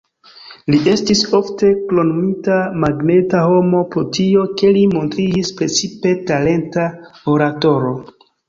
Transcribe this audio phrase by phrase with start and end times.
[0.75, 6.91] Li estis ofte kromnomita "magneta homo" pro tio, ke li montriĝis precipe talenta
[7.37, 7.95] oratoro.